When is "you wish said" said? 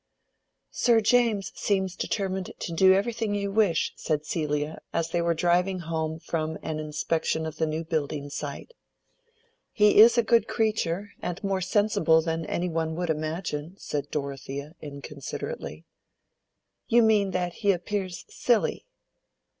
3.35-4.25